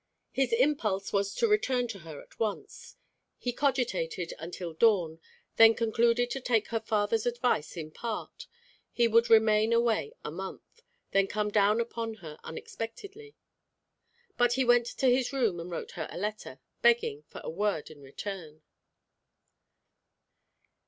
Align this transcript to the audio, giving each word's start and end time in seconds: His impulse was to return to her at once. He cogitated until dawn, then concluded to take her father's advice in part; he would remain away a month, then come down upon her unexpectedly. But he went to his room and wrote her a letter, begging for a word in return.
His 0.31 0.51
impulse 0.51 1.13
was 1.13 1.35
to 1.35 1.47
return 1.47 1.87
to 1.89 1.99
her 1.99 2.19
at 2.23 2.39
once. 2.39 2.95
He 3.37 3.53
cogitated 3.53 4.33
until 4.39 4.73
dawn, 4.73 5.19
then 5.57 5.75
concluded 5.75 6.31
to 6.31 6.41
take 6.41 6.69
her 6.69 6.79
father's 6.79 7.27
advice 7.27 7.77
in 7.77 7.91
part; 7.91 8.47
he 8.91 9.07
would 9.07 9.29
remain 9.29 9.71
away 9.71 10.13
a 10.25 10.31
month, 10.31 10.81
then 11.11 11.27
come 11.27 11.51
down 11.51 11.79
upon 11.79 12.15
her 12.15 12.39
unexpectedly. 12.43 13.35
But 14.37 14.53
he 14.53 14.65
went 14.65 14.87
to 14.87 15.05
his 15.07 15.31
room 15.31 15.59
and 15.59 15.69
wrote 15.69 15.91
her 15.91 16.07
a 16.09 16.17
letter, 16.17 16.59
begging 16.81 17.21
for 17.27 17.39
a 17.43 17.51
word 17.51 17.91
in 17.91 18.01
return. 18.01 18.63